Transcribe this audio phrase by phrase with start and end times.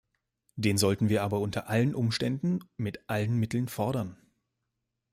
[0.55, 4.17] Den sollten wir aber unter allen Umständen mit allen Mitteln fordern.